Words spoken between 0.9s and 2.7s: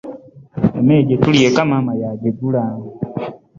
gye tulya eka maama y'agigula.